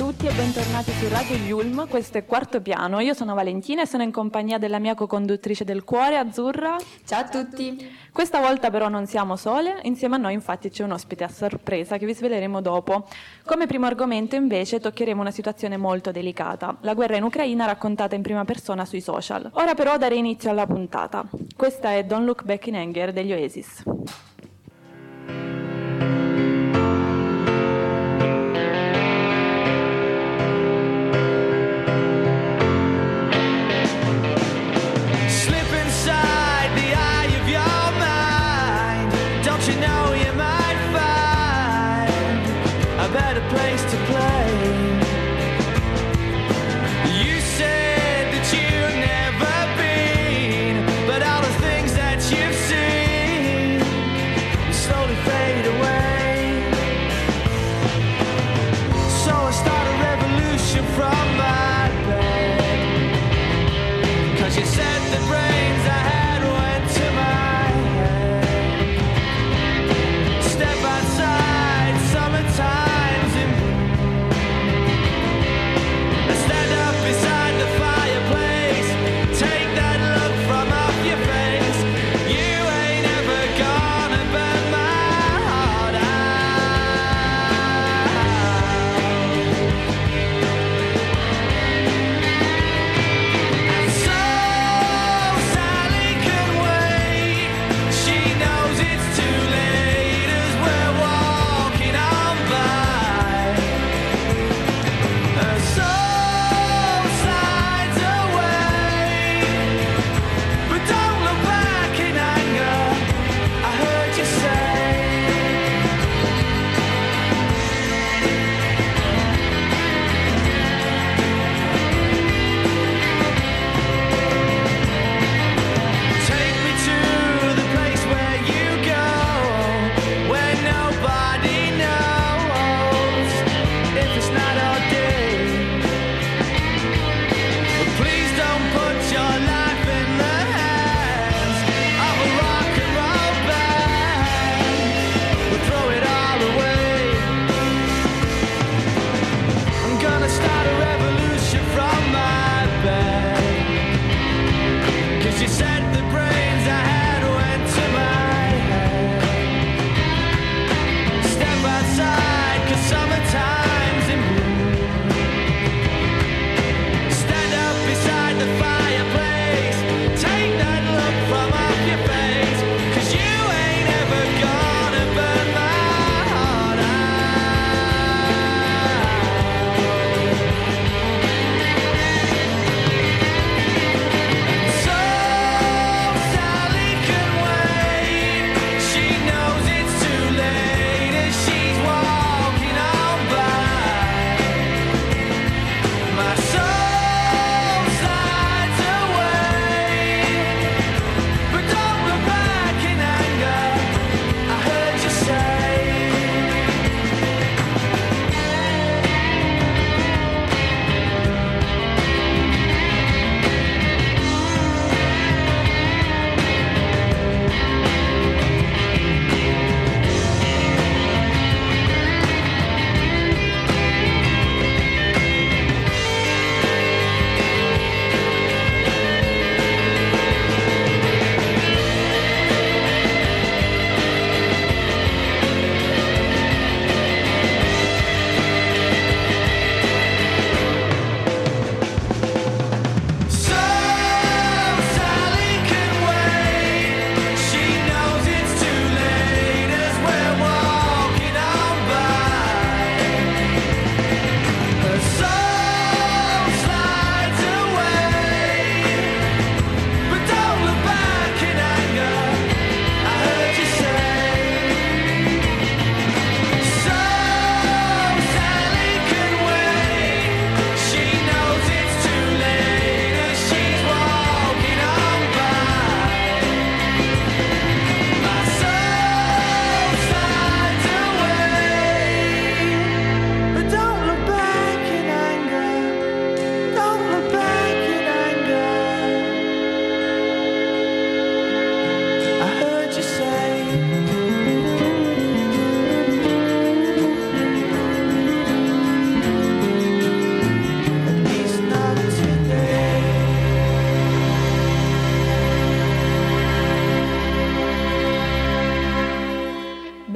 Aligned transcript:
tutti 0.00 0.26
e 0.26 0.32
bentornati 0.32 0.92
su 0.92 1.06
Radio 1.10 1.36
Yulm, 1.36 1.86
questo 1.86 2.16
è 2.16 2.24
Quarto 2.24 2.62
Piano. 2.62 3.00
Io 3.00 3.12
sono 3.12 3.34
Valentina 3.34 3.82
e 3.82 3.86
sono 3.86 4.02
in 4.02 4.10
compagnia 4.10 4.56
della 4.56 4.78
mia 4.78 4.94
co-conduttrice 4.94 5.62
del 5.62 5.84
cuore, 5.84 6.16
Azzurra. 6.16 6.78
Ciao 7.04 7.20
a 7.20 7.28
tutti! 7.28 7.86
Questa 8.10 8.40
volta 8.40 8.70
però 8.70 8.88
non 8.88 9.04
siamo 9.04 9.36
sole, 9.36 9.78
insieme 9.82 10.14
a 10.14 10.18
noi 10.18 10.32
infatti 10.32 10.70
c'è 10.70 10.84
un 10.84 10.92
ospite 10.92 11.24
a 11.24 11.28
sorpresa 11.28 11.98
che 11.98 12.06
vi 12.06 12.14
sveleremo 12.14 12.62
dopo. 12.62 13.06
Come 13.44 13.66
primo 13.66 13.84
argomento 13.84 14.36
invece 14.36 14.80
toccheremo 14.80 15.20
una 15.20 15.30
situazione 15.30 15.76
molto 15.76 16.12
delicata, 16.12 16.78
la 16.80 16.94
guerra 16.94 17.16
in 17.16 17.24
Ucraina 17.24 17.66
raccontata 17.66 18.14
in 18.14 18.22
prima 18.22 18.46
persona 18.46 18.86
sui 18.86 19.02
social. 19.02 19.50
Ora 19.52 19.74
però 19.74 19.98
darei 19.98 20.16
inizio 20.16 20.48
alla 20.48 20.66
puntata. 20.66 21.28
Questa 21.54 21.92
è 21.92 22.04
Don't 22.04 22.24
Look 22.24 22.44
Back 22.44 22.68
in 22.68 22.76
Anger 22.76 23.12
degli 23.12 23.34
Oasis. 23.34 23.82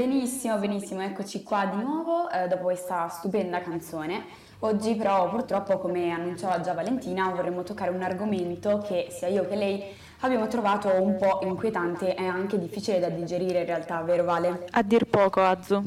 Benissimo, 0.07 0.59
benissimo, 0.59 1.01
eccoci 1.01 1.43
qua 1.43 1.65
di 1.65 1.83
nuovo 1.83 2.29
eh, 2.29 2.47
dopo 2.47 2.65
questa 2.65 3.09
stupenda 3.09 3.63
canzone. 3.63 4.23
Oggi 4.59 4.97
però 4.97 5.31
purtroppo, 5.31 5.79
come 5.79 6.11
annunciava 6.11 6.61
già 6.61 6.75
Valentina, 6.75 7.31
vorremmo 7.31 7.63
toccare 7.63 7.89
un 7.91 8.03
argomento 8.03 8.85
che 8.87 9.07
sia 9.09 9.29
io 9.29 9.49
che 9.49 9.57
lei 9.57 9.83
abbiamo 10.21 10.47
trovato 10.47 10.91
un 11.01 11.17
po' 11.17 11.39
inquietante 11.43 12.15
e 12.15 12.27
anche 12.27 12.59
difficile 12.59 13.01
da 13.01 13.09
digerire 13.09 13.61
in 13.61 13.65
realtà, 13.65 14.03
vero 14.03 14.25
Vale? 14.25 14.67
A 14.73 14.83
dir 14.83 15.07
poco, 15.07 15.41
Azu. 15.41 15.83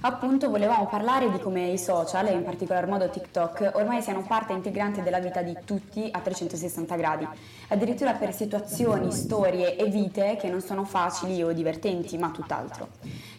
Appunto 0.00 0.50
volevamo 0.50 0.86
parlare 0.86 1.30
di 1.30 1.38
come 1.38 1.68
i 1.68 1.78
social, 1.78 2.26
e 2.26 2.32
in 2.32 2.42
particolar 2.42 2.86
modo 2.86 3.08
TikTok, 3.08 3.72
ormai 3.74 4.02
siano 4.02 4.22
parte 4.26 4.52
integrante 4.52 5.02
della 5.02 5.20
vita 5.20 5.42
di 5.42 5.56
tutti 5.64 6.08
a 6.10 6.18
360 6.18 6.96
gradi, 6.96 7.28
addirittura 7.72 8.12
per 8.12 8.34
situazioni, 8.34 9.10
storie 9.12 9.76
e 9.76 9.86
vite 9.86 10.36
che 10.38 10.48
non 10.48 10.60
sono 10.60 10.84
facili 10.84 11.42
o 11.42 11.52
divertenti, 11.52 12.18
ma 12.18 12.30
tutt'altro. 12.30 12.88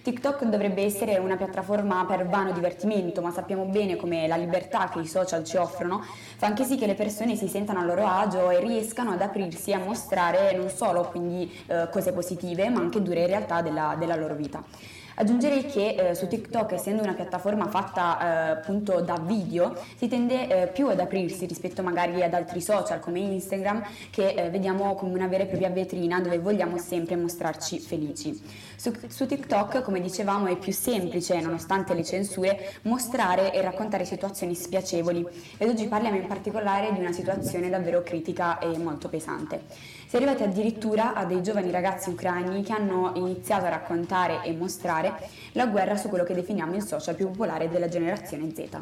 TikTok 0.01 0.45
dovrebbe 0.45 0.83
essere 0.83 1.17
una 1.17 1.37
piattaforma 1.37 2.03
per 2.05 2.27
vano 2.27 2.51
divertimento, 2.51 3.21
ma 3.21 3.31
sappiamo 3.31 3.65
bene 3.65 3.95
come 3.95 4.27
la 4.27 4.35
libertà 4.35 4.89
che 4.89 4.99
i 4.99 5.07
social 5.07 5.43
ci 5.43 5.55
offrono 5.55 6.03
fa 6.37 6.47
anche 6.47 6.65
sì 6.65 6.75
che 6.77 6.87
le 6.87 6.95
persone 6.95 7.35
si 7.35 7.47
sentano 7.47 7.79
a 7.79 7.85
loro 7.85 8.05
agio 8.05 8.49
e 8.49 8.59
riescano 8.59 9.11
ad 9.11 9.21
aprirsi 9.21 9.71
a 9.71 9.79
mostrare 9.79 10.53
non 10.57 10.69
solo 10.69 11.07
quindi 11.09 11.49
eh, 11.67 11.87
cose 11.91 12.11
positive, 12.11 12.67
ma 12.69 12.79
anche 12.79 13.01
dure 13.01 13.27
realtà 13.27 13.61
della, 13.61 13.95
della 13.97 14.15
loro 14.15 14.33
vita. 14.33 14.63
Aggiungerei 15.15 15.65
che 15.65 15.89
eh, 15.89 16.15
su 16.15 16.27
TikTok, 16.27 16.71
essendo 16.71 17.03
una 17.03 17.13
piattaforma 17.13 17.67
fatta 17.67 18.17
eh, 18.19 18.49
appunto 18.51 18.99
da 19.01 19.19
video, 19.23 19.75
si 19.95 20.07
tende 20.07 20.47
eh, 20.47 20.67
più 20.67 20.87
ad 20.87 20.99
aprirsi 20.99 21.45
rispetto 21.45 21.83
magari 21.83 22.23
ad 22.23 22.33
altri 22.33 22.61
social 22.61 22.99
come 22.99 23.19
Instagram, 23.19 23.83
che 24.09 24.22
eh, 24.31 24.49
vediamo 24.49 24.95
come 24.95 25.13
una 25.13 25.27
vera 25.27 25.43
e 25.43 25.47
propria 25.47 25.69
vetrina 25.69 26.19
dove 26.21 26.39
vogliamo 26.39 26.77
sempre 26.77 27.15
mostrarci 27.15 27.79
felici. 27.79 28.41
Su, 28.75 28.93
su 29.07 29.25
TikTok, 29.25 29.81
come 29.81 30.01
dicevamo, 30.01 30.47
è 30.47 30.57
più 30.57 30.71
semplice, 30.71 31.39
nonostante 31.41 31.93
le 31.93 32.03
censure, 32.03 32.73
mostrare 32.83 33.53
e 33.53 33.61
raccontare 33.61 34.05
situazioni 34.05 34.55
spiacevoli 34.55 35.25
ed 35.57 35.69
oggi 35.69 35.87
parliamo 35.87 36.17
in 36.17 36.27
particolare 36.27 36.91
di 36.93 36.99
una 36.99 37.11
situazione 37.11 37.69
davvero 37.69 38.01
critica 38.03 38.59
e 38.59 38.77
molto 38.77 39.09
pesante. 39.09 39.61
Si 40.13 40.19
è 40.19 40.21
arrivati 40.21 40.43
addirittura 40.43 41.15
a 41.15 41.25
dei 41.25 41.41
giovani 41.41 41.71
ragazzi 41.71 42.11
ucraini 42.11 42.61
che 42.61 42.71
hanno 42.71 43.13
iniziato 43.15 43.65
a 43.65 43.69
raccontare 43.69 44.43
e 44.43 44.53
mostrare 44.53 45.11
la 45.53 45.65
guerra 45.65 45.95
su 45.95 46.07
quello 46.07 46.23
che 46.23 46.35
definiamo 46.35 46.75
il 46.75 46.83
social 46.83 47.15
più 47.15 47.31
popolare 47.31 47.67
della 47.67 47.87
generazione 47.87 48.53
Z. 48.53 48.81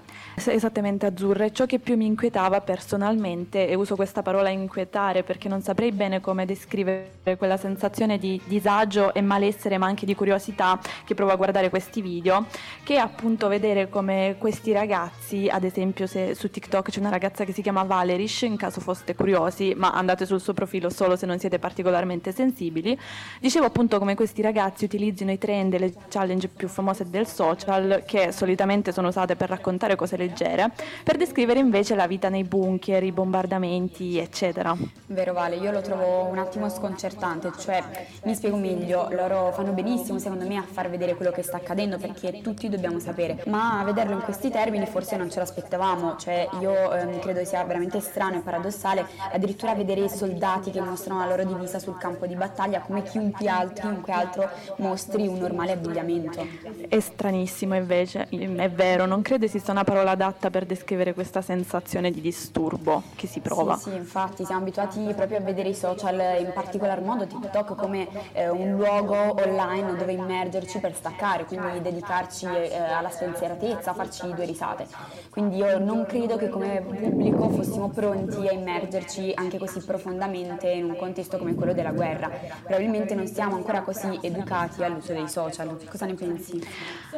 Esattamente 0.50 1.06
Azzurre, 1.06 1.54
ciò 1.54 1.66
che 1.66 1.80
più 1.80 1.96
mi 1.96 2.06
inquietava 2.06 2.60
personalmente, 2.60 3.66
e 3.66 3.76
uso 3.76 3.96
questa 3.96 4.22
parola 4.22 4.50
inquietare 4.50 5.24
perché 5.24 5.48
non 5.48 5.62
saprei 5.62 5.94
bene 5.94 6.20
come 6.20 6.46
descrivere 6.46 7.38
quella 7.38 7.56
sensazione 7.56 8.18
di 8.18 8.42
disagio 8.44 9.14
e 9.14 9.22
malessere 9.22 9.78
ma 9.78 9.86
anche 9.86 10.06
di 10.06 10.16
curiosità 10.16 10.82
che 11.06 11.14
provo 11.14 11.32
a 11.32 11.38
guardare 11.38 11.70
questi 11.70 12.02
video, 12.02 12.48
che 12.84 12.96
è 12.96 13.00
appunto 13.00 13.48
vedere 13.48 13.88
come 13.88 14.36
questi 14.38 14.74
ragazzi, 14.74 15.48
ad 15.48 15.64
esempio 15.64 16.08
se 16.08 16.36
su 16.36 16.50
TikTok 16.50 16.90
c'è 16.90 17.00
una 17.00 17.08
ragazza 17.08 17.46
che 17.46 17.54
si 17.54 17.62
chiama 17.62 17.84
Valerish, 17.84 18.42
in 18.42 18.58
caso 18.58 18.82
foste 18.82 19.16
curiosi, 19.16 19.74
ma 19.78 19.94
andate 19.94 20.26
sul 20.26 20.42
suo 20.42 20.52
profilo 20.54 20.90
solo 20.90 21.20
se 21.22 21.28
non 21.28 21.38
siete 21.38 21.60
particolarmente 21.60 22.32
sensibili. 22.32 22.98
Dicevo 23.40 23.66
appunto 23.66 24.00
come 24.00 24.16
questi 24.16 24.42
ragazzi 24.42 24.86
utilizzino 24.86 25.32
i 25.32 25.38
trend 25.38 25.76
e 25.76 25.80
le 25.80 25.94
challenge 26.10 26.48
più 26.48 26.68
famose 26.68 27.08
del 27.10 27.28
social, 27.28 28.04
che 28.06 28.32
solitamente 28.32 28.92
sono 28.92 29.10
usate 29.10 29.36
per 29.36 29.50
raccontare 29.50 29.96
cose 29.96 30.18
leggere, 30.18 30.72
per 31.04 31.18
descrivere 31.18 31.60
invece 31.60 31.94
la 31.94 32.08
vita 32.08 32.30
nei 32.30 32.44
bunker, 32.44 33.04
i 33.04 33.12
bombardamenti, 33.12 34.18
eccetera. 34.18 34.76
Vero 35.08 35.34
Vale, 35.34 35.58
io 35.58 35.72
lo 35.72 35.82
trovo 35.82 36.26
un 36.26 36.40
attimo 36.40 36.70
sconcertante, 36.70 37.52
cioè 37.60 37.84
mi 38.24 38.34
spiego 38.34 38.58
meglio, 38.58 39.08
loro 39.12 39.52
fanno 39.52 39.72
benissimo 39.72 40.18
secondo 40.18 40.48
me 40.48 40.58
a 40.58 40.64
far 40.64 40.90
vedere 40.90 41.16
quello 41.16 41.32
che 41.32 41.44
sta 41.44 41.58
accadendo 41.58 41.98
perché 41.98 42.42
tutti 42.42 42.68
dobbiamo 42.68 43.00
sapere, 43.00 43.44
ma 43.46 43.80
a 43.80 43.84
vederlo 43.84 44.14
in 44.14 44.22
questi 44.22 44.50
termini 44.50 44.86
forse 44.88 45.18
non 45.18 45.30
ce 45.30 45.40
l'aspettavamo, 45.40 46.16
cioè 46.18 46.48
io 46.60 46.92
ehm, 46.92 47.20
credo 47.20 47.44
sia 47.46 47.64
veramente 47.64 48.00
strano 48.00 48.38
e 48.38 48.40
paradossale 48.40 49.06
addirittura 49.32 49.76
vedere 49.76 50.06
i 50.06 50.10
soldati 50.10 50.72
che 50.72 50.82
mostrano 50.82 51.11
mostrano 51.12 51.20
la 51.20 51.26
loro 51.26 51.44
divisa 51.44 51.80
sul 51.80 51.98
campo 51.98 52.26
di 52.26 52.36
battaglia 52.36 52.80
come 52.80 53.04
chiunque 53.04 53.48
altro, 53.48 53.88
chiunque 53.88 54.14
altro 54.14 54.50
mostri 54.78 55.28
un 55.28 55.38
normale 55.38 55.74
abbigliamento. 55.74 56.46
È 56.88 57.00
stranissimo 57.00 57.76
invece, 57.76 58.28
è 58.30 58.70
vero, 58.70 59.06
non 59.06 59.22
credo 59.22 59.46
esista 59.46 59.72
una 59.72 59.84
parola 59.84 60.12
adatta 60.12 60.50
per 60.50 60.66
descrivere 60.66 61.14
questa 61.14 61.42
sensazione 61.42 62.12
di 62.12 62.22
disturbo 62.22 63.04
che 63.16 63.28
si 63.28 63.40
prova. 63.40 63.76
Sì, 63.76 63.90
sì 63.90 63.96
infatti 63.96 64.46
siamo 64.46 64.62
abituati 64.62 65.14
proprio 65.16 65.38
a 65.38 65.42
vedere 65.42 65.70
i 65.70 65.76
social, 65.76 66.40
in 66.40 66.52
particolar 66.54 67.02
modo 67.02 67.26
TikTok, 67.26 67.76
come 67.76 68.08
eh, 68.34 68.50
un 68.50 68.72
luogo 68.72 69.16
online 69.16 69.96
dove 69.96 70.14
immergerci 70.14 70.80
per 70.80 70.96
staccare, 70.96 71.46
quindi 71.46 71.82
dedicarci 71.82 72.46
eh, 72.46 72.78
alla 72.78 73.10
spensieratezza, 73.10 73.94
farci 73.94 74.32
due 74.34 74.46
risate. 74.46 74.88
Quindi 75.30 75.58
io 75.58 75.78
non 75.80 76.06
credo 76.06 76.38
che 76.38 76.50
come 76.50 76.82
pubblico 76.82 77.50
fossimo 77.50 77.90
pronti 77.90 78.48
a 78.48 78.52
immergerci 78.52 79.32
anche 79.36 79.58
così 79.58 79.82
profondamente 79.82 80.70
in 80.70 80.86
un 80.86 80.91
contesto 80.96 81.38
come 81.38 81.56
quello 81.56 81.74
della 81.74 81.92
guerra. 81.92 82.30
Probabilmente 82.64 83.16
non 83.16 83.28
siamo 83.28 83.56
ancora 83.56 83.82
così 83.82 84.20
educati 84.22 84.84
all'uso 84.84 85.14
dei 85.14 85.28
social. 85.28 85.78
Cosa 85.90 86.06
ne 86.06 86.14
pensi? 86.14 86.62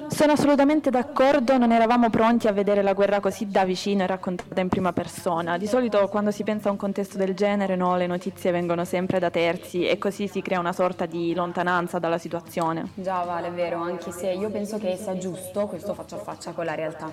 Sono 0.07 0.31
assolutamente 0.33 0.89
d'accordo, 0.89 1.57
non 1.57 1.71
eravamo 1.71 2.09
pronti 2.09 2.47
a 2.47 2.51
vedere 2.51 2.81
la 2.81 2.93
guerra 2.93 3.19
così 3.19 3.47
da 3.47 3.65
vicino 3.65 4.03
e 4.03 4.07
raccontata 4.07 4.61
in 4.61 4.69
prima 4.69 4.93
persona. 4.93 5.57
Di 5.57 5.67
solito 5.67 6.07
quando 6.07 6.31
si 6.31 6.43
pensa 6.43 6.69
a 6.69 6.71
un 6.71 6.77
contesto 6.77 7.17
del 7.17 7.33
genere 7.33 7.75
no, 7.75 7.97
le 7.97 8.07
notizie 8.07 8.51
vengono 8.51 8.85
sempre 8.85 9.19
da 9.19 9.29
terzi 9.29 9.87
e 9.87 9.97
così 9.97 10.27
si 10.27 10.41
crea 10.41 10.59
una 10.59 10.73
sorta 10.73 11.05
di 11.05 11.33
lontananza 11.33 11.99
dalla 11.99 12.17
situazione. 12.17 12.89
Già 12.95 13.23
Vale, 13.23 13.47
è 13.47 13.51
vero, 13.51 13.81
anche 13.81 14.11
se 14.11 14.31
io 14.31 14.49
penso 14.49 14.77
che 14.77 14.95
sia 14.95 15.17
giusto 15.17 15.65
questo 15.65 15.93
faccia 15.93 16.17
a 16.17 16.19
faccia 16.19 16.51
con 16.51 16.65
la 16.65 16.75
realtà. 16.75 17.11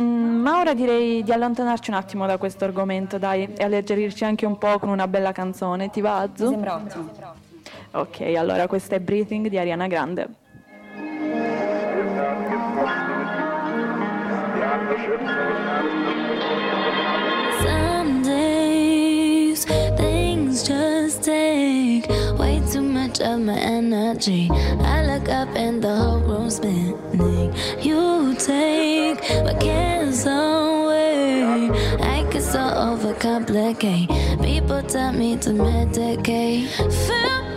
Mm, 0.00 0.40
ma 0.40 0.58
ora 0.58 0.74
direi 0.74 1.22
di 1.22 1.32
allontanarci 1.32 1.90
un 1.90 1.96
attimo 1.96 2.26
da 2.26 2.36
questo 2.38 2.64
argomento, 2.64 3.18
dai, 3.18 3.52
e 3.54 3.64
alleggerirci 3.64 4.24
anche 4.24 4.46
un 4.46 4.58
po' 4.58 4.78
con 4.78 4.88
una 4.88 5.06
bella 5.06 5.32
canzone 5.32 5.77
ti 5.86 6.00
va? 6.00 6.28
Mi 6.28 6.46
sembra 6.48 6.74
ottimo. 6.74 7.10
Ok, 7.92 8.20
allora 8.36 8.66
questa 8.66 8.96
è 8.96 9.00
Breathing 9.00 9.48
di 9.48 9.58
Ariana 9.58 9.86
Grande. 9.86 10.28
Some 17.62 18.22
days 18.22 19.64
things 19.96 20.62
just 20.66 21.22
take 21.24 22.06
way 22.38 22.60
too 22.70 22.82
much 22.82 23.20
of 23.20 23.38
my 23.40 23.58
energy. 23.58 24.50
I 24.80 25.04
look 25.06 25.28
up 25.28 25.48
and 25.56 25.82
the 25.82 25.94
whole 25.94 26.20
room's 26.20 26.56
spinning. 26.56 27.52
You 27.80 28.34
take 28.34 29.20
my 29.44 29.54
cares 29.54 30.26
away. 30.26 30.67
I 32.28 32.30
get 32.30 32.42
so 32.42 32.58
overcomplicate. 32.58 34.44
People 34.44 34.82
tell 34.82 35.12
me 35.12 35.38
to 35.38 35.48
medicate. 35.48 36.68
Feel 37.06 37.47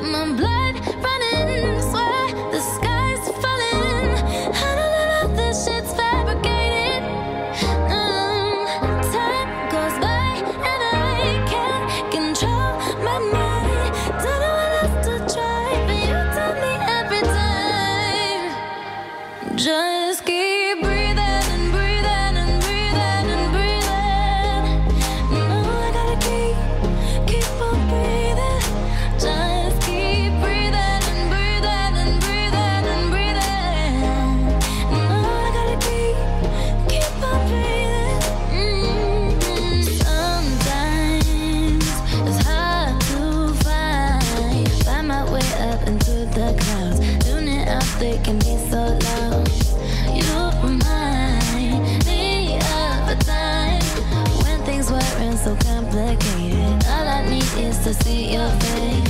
see 57.94 58.34
your 58.34 58.50
face. 58.50 59.01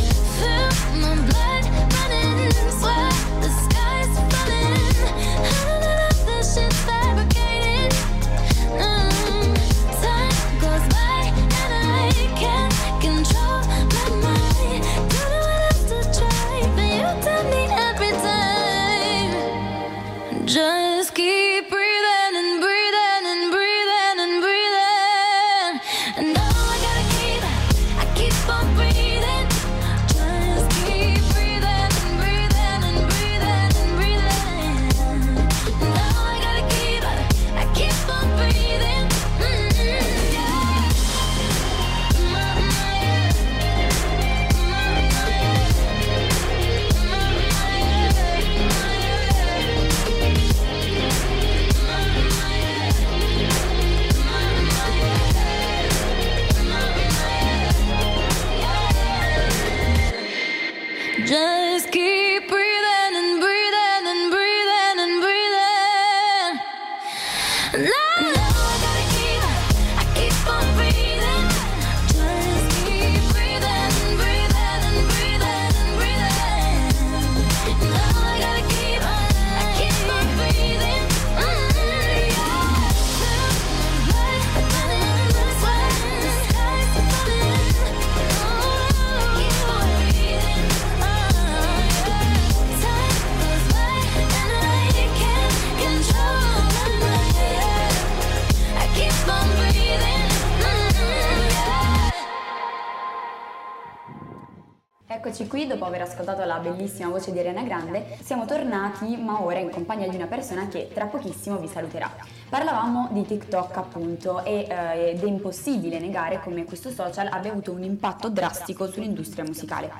Eccoci 105.23 105.45
qui, 105.45 105.67
dopo 105.67 105.85
aver 105.85 106.01
ascoltato 106.01 106.43
la 106.45 106.57
bellissima 106.57 107.09
voce 107.09 107.31
di 107.31 107.37
Ariana 107.37 107.61
Grande, 107.61 108.17
siamo 108.23 108.45
tornati, 108.45 109.17
ma 109.17 109.43
ora 109.43 109.59
in 109.59 109.69
compagnia 109.69 110.07
di 110.07 110.15
una 110.15 110.25
persona 110.25 110.67
che 110.67 110.89
tra 110.91 111.05
pochissimo 111.05 111.57
vi 111.57 111.67
saluterà. 111.67 112.09
Parlavamo 112.49 113.09
di 113.11 113.23
TikTok 113.23 113.77
appunto 113.77 114.43
e, 114.43 114.65
eh, 114.67 115.11
ed 115.11 115.23
è 115.23 115.27
impossibile 115.27 115.99
negare 115.99 116.41
come 116.43 116.65
questo 116.65 116.89
social 116.89 117.27
abbia 117.27 117.51
avuto 117.51 117.71
un 117.71 117.83
impatto 117.83 118.29
drastico 118.29 118.89
sull'industria 118.89 119.43
musicale. 119.43 119.91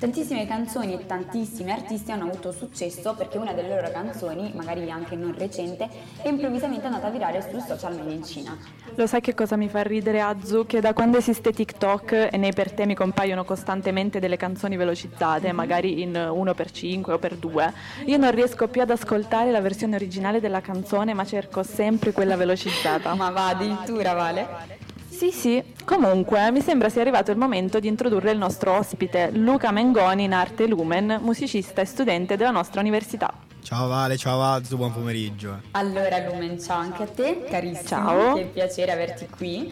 Tantissime 0.00 0.46
canzoni 0.46 0.94
e 0.94 1.04
tantissimi 1.04 1.70
artisti 1.70 2.10
hanno 2.10 2.24
avuto 2.24 2.52
successo 2.52 3.12
perché 3.12 3.36
una 3.36 3.52
delle 3.52 3.68
loro 3.68 3.90
canzoni, 3.90 4.50
magari 4.54 4.90
anche 4.90 5.14
non 5.14 5.34
recente, 5.36 5.86
è 6.22 6.28
improvvisamente 6.28 6.86
andata 6.86 7.10
virale 7.10 7.46
sul 7.46 7.60
social 7.60 7.96
media 7.96 8.14
in 8.14 8.24
Cina. 8.24 8.56
Lo 8.94 9.06
sai 9.06 9.20
che 9.20 9.34
cosa 9.34 9.56
mi 9.56 9.68
fa 9.68 9.82
ridere, 9.82 10.22
Azu? 10.22 10.64
Che 10.64 10.80
da 10.80 10.94
quando 10.94 11.18
esiste 11.18 11.52
TikTok 11.52 12.28
e 12.32 12.36
nei 12.38 12.54
per 12.54 12.72
te 12.72 12.86
mi 12.86 12.94
compaiono 12.94 13.44
costantemente 13.44 14.20
delle 14.20 14.38
canzoni 14.38 14.78
velocizzate, 14.78 15.52
magari 15.52 16.00
in 16.00 16.12
1x5 16.12 17.10
o 17.10 17.18
per 17.18 17.36
2, 17.36 17.72
io 18.06 18.16
non 18.16 18.30
riesco 18.30 18.68
più 18.68 18.80
ad 18.80 18.88
ascoltare 18.88 19.50
la 19.50 19.60
versione 19.60 19.96
originale 19.96 20.40
della 20.40 20.62
canzone, 20.62 21.12
ma 21.12 21.26
cerco 21.26 21.62
sempre 21.62 22.12
quella 22.12 22.36
velocizzata. 22.36 23.12
Ma 23.12 23.28
va 23.28 23.48
addirittura, 23.48 24.14
Vale? 24.14 24.88
Sì, 25.10 25.32
sì. 25.32 25.62
Comunque, 25.84 26.50
mi 26.52 26.60
sembra 26.60 26.88
sia 26.88 27.00
arrivato 27.00 27.30
il 27.30 27.36
momento 27.36 27.80
di 27.80 27.88
introdurre 27.88 28.30
il 28.30 28.38
nostro 28.38 28.72
ospite, 28.76 29.30
Luca 29.32 29.70
Mengoni 29.72 30.24
in 30.24 30.32
arte 30.32 30.66
Lumen, 30.66 31.18
musicista 31.20 31.82
e 31.82 31.84
studente 31.84 32.36
della 32.36 32.52
nostra 32.52 32.80
università. 32.80 33.32
Ciao 33.62 33.88
Vale, 33.88 34.16
ciao 34.16 34.40
Azzu, 34.42 34.76
buon 34.76 34.92
pomeriggio. 34.92 35.60
Allora 35.72 36.18
Lumen, 36.26 36.58
ciao 36.60 36.78
anche 36.78 37.02
a 37.02 37.06
te, 37.06 37.44
carissimo, 37.48 37.88
Ciao. 37.88 38.34
che 38.34 38.44
piacere 38.44 38.92
averti 38.92 39.28
qui. 39.28 39.70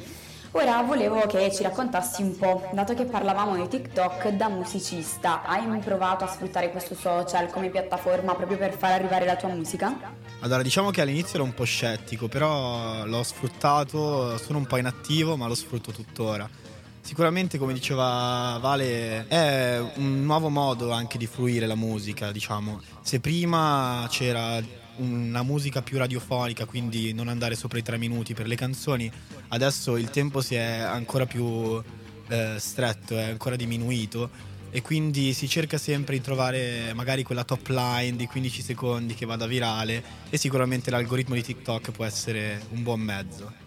Ora 0.52 0.82
volevo 0.82 1.20
che 1.26 1.52
ci 1.52 1.62
raccontassi 1.62 2.22
un 2.22 2.36
po', 2.36 2.68
dato 2.72 2.94
che 2.94 3.04
parlavamo 3.04 3.56
di 3.56 3.68
TikTok 3.68 4.28
da 4.30 4.48
musicista, 4.48 5.42
hai 5.44 5.66
mai 5.66 5.80
provato 5.80 6.24
a 6.24 6.26
sfruttare 6.26 6.70
questo 6.70 6.94
social 6.94 7.50
come 7.50 7.68
piattaforma 7.68 8.34
proprio 8.34 8.58
per 8.58 8.74
far 8.74 8.92
arrivare 8.92 9.24
la 9.24 9.36
tua 9.36 9.50
musica? 9.50 9.94
Allora, 10.40 10.62
diciamo 10.62 10.90
che 10.90 11.00
all'inizio 11.00 11.34
ero 11.34 11.42
un 11.42 11.52
po' 11.52 11.64
scettico, 11.64 12.28
però 12.28 13.04
l'ho 13.06 13.24
sfruttato, 13.24 14.38
sono 14.38 14.58
un 14.58 14.66
po' 14.66 14.76
inattivo, 14.76 15.36
ma 15.36 15.48
lo 15.48 15.56
sfrutto 15.56 15.90
tuttora. 15.90 16.48
Sicuramente, 17.00 17.58
come 17.58 17.72
diceva 17.72 18.56
Vale, 18.60 19.26
è 19.26 19.80
un 19.96 20.24
nuovo 20.24 20.48
modo 20.48 20.92
anche 20.92 21.18
di 21.18 21.26
fruire 21.26 21.66
la 21.66 21.74
musica, 21.74 22.30
diciamo. 22.30 22.80
Se 23.02 23.18
prima 23.18 24.06
c'era 24.10 24.62
una 24.98 25.42
musica 25.42 25.82
più 25.82 25.98
radiofonica, 25.98 26.66
quindi 26.66 27.12
non 27.12 27.26
andare 27.26 27.56
sopra 27.56 27.78
i 27.78 27.82
tre 27.82 27.98
minuti 27.98 28.32
per 28.32 28.46
le 28.46 28.54
canzoni, 28.54 29.10
adesso 29.48 29.96
il 29.96 30.10
tempo 30.10 30.40
si 30.40 30.54
è 30.54 30.78
ancora 30.78 31.26
più 31.26 31.82
eh, 32.28 32.56
stretto, 32.58 33.16
è 33.16 33.30
ancora 33.30 33.56
diminuito 33.56 34.30
e 34.70 34.82
quindi 34.82 35.32
si 35.32 35.48
cerca 35.48 35.78
sempre 35.78 36.16
di 36.16 36.20
trovare 36.20 36.92
magari 36.94 37.22
quella 37.22 37.44
top 37.44 37.68
line 37.68 38.16
di 38.16 38.26
15 38.26 38.62
secondi 38.62 39.14
che 39.14 39.26
vada 39.26 39.46
virale 39.46 40.02
e 40.30 40.36
sicuramente 40.36 40.90
l'algoritmo 40.90 41.34
di 41.34 41.42
TikTok 41.42 41.90
può 41.90 42.04
essere 42.04 42.60
un 42.70 42.82
buon 42.82 43.00
mezzo. 43.00 43.66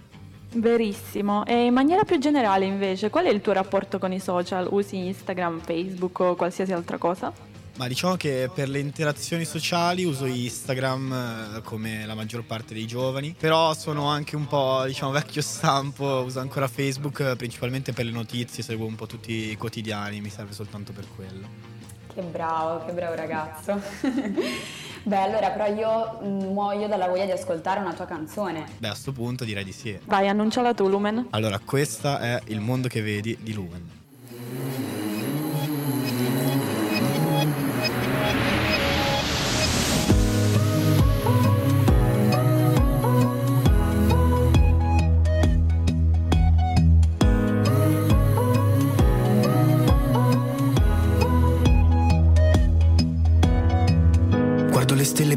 Verissimo. 0.53 1.45
E 1.45 1.65
in 1.65 1.73
maniera 1.73 2.03
più 2.03 2.19
generale, 2.19 2.65
invece, 2.65 3.09
qual 3.09 3.25
è 3.25 3.29
il 3.29 3.39
tuo 3.39 3.53
rapporto 3.53 3.99
con 3.99 4.11
i 4.11 4.19
social? 4.19 4.67
Usi 4.69 4.97
Instagram, 4.97 5.61
Facebook 5.61 6.19
o 6.19 6.35
qualsiasi 6.35 6.73
altra 6.73 6.97
cosa? 6.97 7.50
Ma 7.81 7.87
diciamo 7.87 8.15
che 8.15 8.47
per 8.53 8.69
le 8.69 8.77
interazioni 8.77 9.43
sociali 9.43 10.03
uso 10.03 10.25
Instagram 10.25 11.55
eh, 11.55 11.61
come 11.63 12.05
la 12.05 12.13
maggior 12.13 12.43
parte 12.43 12.75
dei 12.75 12.85
giovani, 12.85 13.35
però 13.35 13.73
sono 13.73 14.05
anche 14.05 14.35
un 14.35 14.45
po' 14.45 14.83
diciamo 14.85 15.09
vecchio 15.11 15.41
stampo, 15.41 16.05
uso 16.23 16.39
ancora 16.39 16.67
Facebook 16.67 17.21
eh, 17.21 17.35
principalmente 17.35 17.91
per 17.91 18.05
le 18.05 18.11
notizie, 18.11 18.61
seguo 18.61 18.85
un 18.85 18.93
po' 18.93 19.07
tutti 19.07 19.49
i 19.49 19.57
quotidiani, 19.57 20.21
mi 20.21 20.29
serve 20.29 20.53
soltanto 20.53 20.93
per 20.93 21.07
quello. 21.15 21.47
Che 22.13 22.21
bravo, 22.21 22.85
che 22.85 22.91
bravo 22.91 23.15
ragazzo. 23.15 23.81
Beh, 25.01 25.17
allora 25.17 25.49
però 25.49 25.65
io 25.65 26.19
mm, 26.23 26.53
muoio 26.53 26.87
dalla 26.87 27.07
voglia 27.07 27.25
di 27.25 27.31
ascoltare 27.31 27.79
una 27.79 27.93
tua 27.93 28.05
canzone. 28.05 28.63
Beh, 28.77 28.89
a 28.89 28.93
sto 28.93 29.11
punto 29.11 29.43
direi 29.43 29.63
di 29.63 29.73
sì. 29.73 29.97
Vai, 30.05 30.27
annunciala 30.27 30.75
tu, 30.75 30.87
Lumen. 30.87 31.29
Allora, 31.31 31.57
questa 31.57 32.19
è 32.19 32.41
Il 32.49 32.59
mondo 32.59 32.87
che 32.87 33.01
vedi 33.01 33.35
di 33.41 33.53
Lumen. 33.53 34.00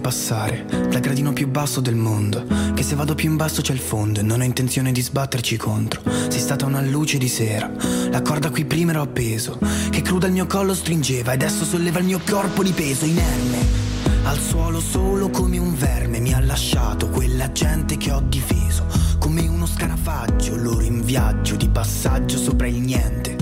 Passare 0.05 0.67
dal 0.69 1.01
gradino 1.01 1.33
più 1.33 1.49
basso 1.49 1.81
del 1.81 1.95
mondo. 1.95 2.45
Che 2.75 2.83
se 2.83 2.95
vado 2.95 3.15
più 3.15 3.31
in 3.31 3.37
basso 3.37 3.63
c'è 3.63 3.73
il 3.73 3.79
fondo 3.79 4.21
e 4.21 4.23
non 4.23 4.43
ho 4.43 4.45
intenzione 4.45 4.93
di 4.93 5.01
sbatterci 5.01 5.57
contro. 5.57 6.03
Sei 6.29 6.41
stata 6.41 6.67
una 6.67 6.83
luce 6.83 7.17
di 7.17 7.27
sera, 7.27 7.73
la 8.11 8.21
corda 8.21 8.51
qui 8.51 8.67
prima 8.67 8.91
ero 8.91 9.01
appeso. 9.01 9.59
Che 9.89 10.03
cruda 10.03 10.27
il 10.27 10.35
mio 10.35 10.47
collo 10.47 10.75
stringeva 10.75 11.31
e 11.31 11.37
adesso 11.37 11.65
solleva 11.65 12.01
il 12.01 12.05
mio 12.05 12.21
corpo 12.23 12.63
di 12.63 12.73
peso 12.73 13.07
inerme. 13.07 13.57
Al 14.25 14.39
suolo 14.39 14.79
solo 14.79 15.31
come 15.31 15.57
un 15.57 15.75
verme 15.75 16.21
mi 16.21 16.35
ha 16.35 16.41
lasciato 16.41 17.09
quella 17.09 17.51
gente 17.53 17.97
che 17.97 18.13
ho 18.13 18.23
difeso. 18.29 18.85
Come 19.19 19.49
uno 19.49 19.65
scarafaggio, 19.65 20.55
loro 20.57 20.83
in 20.83 21.03
viaggio 21.03 21.57
di 21.57 21.71
passaggio 21.71 22.37
sopra 22.37 22.67
il 22.67 22.79
niente. 22.79 23.37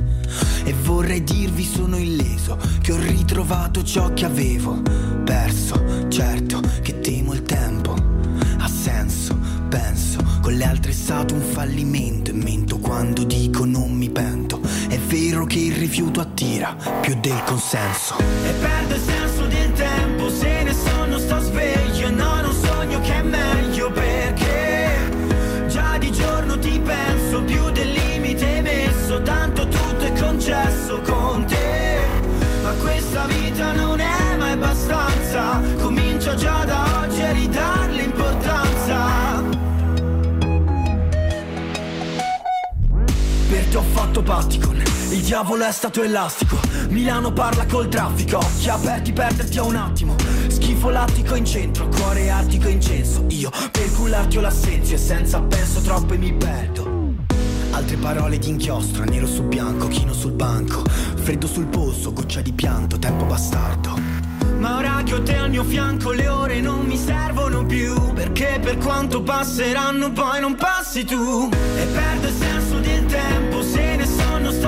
E 0.62 0.72
vorrei 0.72 1.24
dirvi 1.24 1.64
sono 1.64 1.96
illeso 1.96 2.56
che 2.80 2.92
ho 2.92 2.98
ritrovato 2.98 3.82
ciò 3.82 4.12
che 4.12 4.24
avevo 4.24 4.80
perso. 5.24 6.08
Certo 6.08 6.51
stato 11.12 11.34
un 11.34 11.42
fallimento 11.42 12.30
e 12.30 12.32
mento 12.32 12.78
quando 12.78 13.24
dico 13.24 13.66
non 13.66 13.92
mi 13.92 14.08
pento. 14.08 14.60
È 14.88 14.96
vero 14.96 15.44
che 15.44 15.58
il 15.58 15.74
rifiuto 15.74 16.20
attira 16.20 16.74
più 17.02 17.14
del 17.20 17.42
consenso. 17.44 18.16
E 18.18 18.52
perde 18.52 18.94
il 18.94 19.00
senso 19.00 19.46
del 19.46 19.72
tempo 19.72 20.30
Se 20.30 20.62
ne 20.62 20.72
sonno 20.72 21.18
sto 21.18 21.38
sveglio 21.40 21.91
il 45.12 45.22
diavolo 45.22 45.64
è 45.64 45.72
stato 45.72 46.02
elastico. 46.02 46.58
Milano 46.88 47.32
parla 47.32 47.66
col 47.66 47.88
traffico. 47.88 48.38
Occhi 48.38 48.68
aperti 48.68 49.12
perderti 49.12 49.58
a 49.58 49.62
un 49.62 49.76
attimo. 49.76 50.16
Schifo 50.48 50.88
lattico 50.88 51.34
in 51.34 51.44
centro 51.44 51.88
Cuore 51.88 52.30
artico 52.30 52.68
incenso. 52.68 53.24
Io 53.28 53.50
per 53.70 53.92
cularti 53.92 54.38
ho 54.38 54.40
l'assenzio 54.40 54.96
E 54.96 54.98
senza 54.98 55.40
penso 55.40 55.80
troppo 55.80 56.14
e 56.14 56.18
mi 56.18 56.32
perdo. 56.32 57.10
Altre 57.70 57.96
parole 57.96 58.38
di 58.38 58.48
inchiostro 58.48 59.04
Nero 59.04 59.26
su 59.26 59.42
bianco, 59.44 59.88
chino 59.88 60.12
sul 60.12 60.32
banco. 60.32 60.82
Freddo 60.86 61.46
sul 61.46 61.66
polso, 61.66 62.12
goccia 62.12 62.40
di 62.40 62.52
pianto 62.52 62.98
Tempo 62.98 63.24
bastardo. 63.24 64.00
Ma 64.58 64.76
ora 64.76 65.02
che 65.04 65.14
ho 65.14 65.22
te 65.22 65.36
al 65.36 65.50
mio 65.50 65.64
fianco 65.64 66.12
le 66.12 66.28
ore 66.28 66.60
non 66.60 66.86
mi 66.86 66.96
servono 66.96 67.66
più. 67.66 68.12
Perché 68.12 68.60
per 68.62 68.78
quanto 68.78 69.22
passeranno 69.22 70.12
poi 70.12 70.40
non 70.40 70.54
passi 70.54 71.04
tu. 71.04 71.48
E 71.76 71.84
perde 71.86 72.28
il 72.28 72.34
senso 72.34 72.78
del 72.78 73.04
tempo 73.06 73.62
Se 73.62 73.91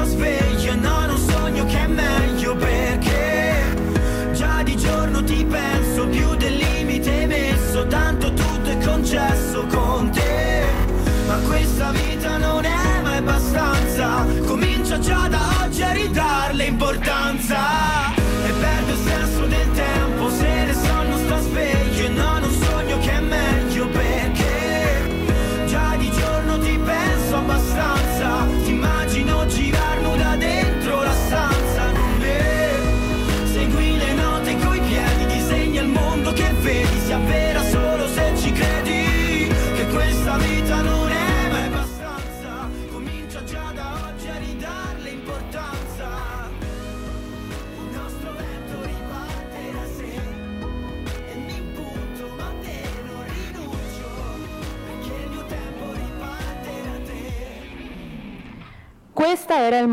la 0.05 0.11
sveglia 0.11 0.75
Non 0.75 1.11
un 1.11 1.19
sogno 1.19 1.65
che 1.65 1.79
è 1.79 1.87
meglio 1.87 2.55
perché 2.57 3.75
Già 4.33 4.63
di 4.63 4.77
giorno 4.77 5.25
ti 5.25 5.45
penso 5.45 6.07
più 6.09 6.35
del 6.37 6.55
limite 6.55 7.27
messo 7.27 7.87
Tanto 7.87 8.33
tutto 8.33 8.71
è 8.71 8.79
concesso 8.79 9.67
con 9.67 10.11
te. 10.11 10.65
Ma 11.27 11.37
questa 11.47 11.91
vita 11.91 12.37
non 12.37 12.65
è 12.65 13.01
mai 13.03 13.17
abbastanza 13.19 14.27
Comincia 14.47 14.99
già 14.99 15.27
da 15.29 15.41
oggi 15.63 15.83
a 15.83 15.93
ridarle 15.93 16.65
importanza. 16.65 18.24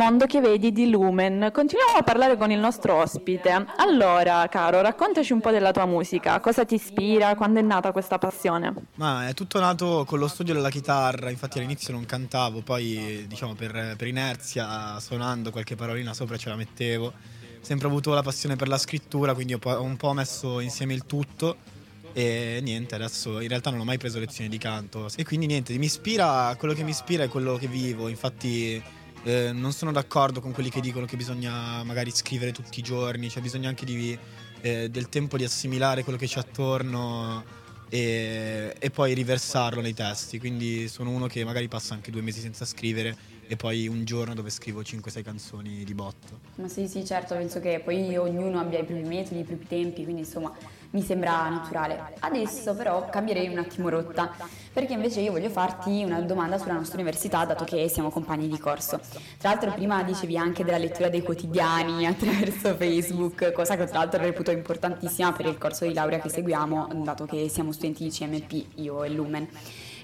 Mondo 0.02 0.26
che 0.26 0.42
vedi 0.42 0.72
di 0.72 0.90
Lumen. 0.90 1.52
Continuiamo 1.54 1.98
a 2.00 2.02
parlare 2.02 2.36
con 2.36 2.50
il 2.50 2.58
nostro 2.58 2.96
ospite. 2.96 3.68
Allora, 3.78 4.48
caro, 4.50 4.82
raccontaci 4.82 5.32
un 5.32 5.42
po' 5.42 5.52
della 5.52 5.72
tua 5.72 5.86
musica. 5.86 6.40
Cosa 6.40 6.66
ti 6.66 6.74
ispira? 6.74 7.36
Quando 7.36 7.60
è 7.60 7.62
nata 7.62 7.92
questa 7.92 8.18
passione? 8.18 8.74
Ma 8.96 9.28
è 9.28 9.36
tutto 9.36 9.60
nato 9.60 10.04
con 10.08 10.18
lo 10.18 10.28
studio 10.28 10.56
della 10.56 10.72
chitarra, 10.72 11.30
infatti 11.30 11.60
all'inizio 11.60 11.94
non 11.94 12.08
cantavo, 12.08 12.62
poi 12.62 13.26
diciamo 13.28 13.54
per, 13.54 13.94
per 13.96 14.08
inerzia 14.08 15.00
suonando 15.00 15.52
qualche 15.52 15.76
parolina 15.76 16.16
sopra 16.16 16.36
ce 16.36 16.50
la 16.50 16.56
mettevo. 16.56 17.14
Sempre 17.62 17.86
avuto 17.86 18.12
la 18.12 18.24
passione 18.24 18.56
per 18.56 18.70
la 18.70 18.80
scrittura, 18.80 19.36
quindi 19.36 19.54
ho 19.54 19.82
un 19.84 19.98
po' 19.98 20.14
messo 20.14 20.62
insieme 20.62 20.96
il 20.96 21.06
tutto 21.06 21.58
e 22.14 22.60
niente, 22.64 22.96
adesso 22.96 23.40
in 23.40 23.48
realtà 23.48 23.70
non 23.70 23.82
ho 23.82 23.86
mai 23.86 24.00
preso 24.00 24.18
lezioni 24.18 24.50
di 24.50 24.58
canto 24.58 25.08
e 25.16 25.24
quindi 25.24 25.46
niente, 25.46 25.78
mi 25.78 25.86
ispira, 25.86 26.56
quello 26.58 26.74
che 26.74 26.82
mi 26.82 26.90
ispira 26.90 27.24
è 27.24 27.28
quello 27.28 27.56
che 27.56 27.68
vivo, 27.68 28.08
infatti 28.08 28.82
eh, 29.24 29.52
non 29.52 29.72
sono 29.72 29.92
d'accordo 29.92 30.42
con 30.42 30.52
quelli 30.52 30.70
che 30.70 30.82
dicono 30.82 31.06
che 31.06 31.18
bisogna 31.18 31.84
magari 31.84 32.12
scrivere 32.12 32.52
tutti 32.52 32.80
i 32.80 32.84
giorni, 32.84 33.30
cioè 33.30 33.42
bisogna 33.42 33.70
anche 33.70 33.86
di, 33.86 34.18
eh, 34.62 34.90
del 34.90 35.10
tempo 35.10 35.38
di 35.38 35.44
assimilare 35.44 36.04
quello 36.04 36.18
che 36.18 36.28
c'è 36.28 36.40
attorno 36.40 37.44
e, 37.90 38.76
e 38.80 38.90
poi 38.90 39.14
riversarlo 39.14 39.82
nei 39.82 39.94
testi. 39.94 40.40
Quindi 40.40 40.88
sono 40.88 41.12
uno 41.12 41.28
che 41.28 41.44
magari 41.44 41.68
passa 41.68 41.94
anche 41.94 42.10
due 42.10 42.22
mesi 42.22 42.40
senza 42.40 42.66
scrivere 42.66 43.16
e 43.48 43.58
poi 43.58 43.88
un 43.88 44.06
giorno 44.06 44.34
dove 44.34 44.50
scrivo 44.50 44.82
5-6 44.82 45.24
canzoni 45.24 45.84
di 45.84 45.94
botto. 45.94 46.40
Ma 46.56 46.70
sì, 46.70 46.88
sì, 46.88 47.06
certo, 47.06 47.36
penso 47.36 47.60
che 47.60 47.82
poi 47.84 48.16
ognuno 48.16 48.60
abbia 48.60 48.80
i 48.80 48.86
propri 48.86 49.04
metodi, 49.04 49.42
i 49.42 49.44
propri 49.44 49.68
tempi, 49.68 50.04
quindi 50.04 50.22
insomma 50.22 50.56
mi 50.92 51.02
sembra 51.02 51.50
naturale. 51.50 52.14
Adesso 52.20 52.76
però 52.76 53.10
cambierei 53.10 53.48
un 53.48 53.58
attimo 53.58 53.90
rotta, 53.90 54.32
perché 54.72 54.94
invece 54.94 55.22
io 55.22 55.32
voglio 55.32 55.50
farti 55.50 56.04
una 56.04 56.22
domanda 56.22 56.58
sulla 56.58 56.74
nostra 56.74 56.96
università, 56.96 57.46
dato 57.46 57.64
che 57.64 57.88
siamo 57.90 58.10
compagni 58.10 58.48
di 58.48 58.58
corso. 58.58 59.00
Tra 59.38 59.50
l'altro 59.50 59.72
prima 59.72 60.04
dicevi 60.04 60.38
anche 60.38 60.64
della 60.64 60.78
lettura 60.78 61.10
dei 61.10 61.22
quotidiani 61.22 62.06
attraverso 62.08 62.76
Facebook, 62.76 63.52
cosa 63.52 63.76
che 63.76 63.86
tra 63.86 64.00
l'altro 64.00 64.22
reputo 64.22 64.52
importantissima 64.52 65.32
per 65.32 65.46
il 65.46 65.58
corso 65.58 65.86
di 65.86 65.94
laurea 65.94 66.20
che 66.20 66.30
seguiamo, 66.30 66.90
dato 67.04 67.26
che 67.26 67.50
siamo 67.50 67.72
studenti 67.72 68.04
di 68.04 68.10
CMP, 68.10 68.66
io 68.76 69.04
e 69.04 69.10
Lumen. 69.10 69.48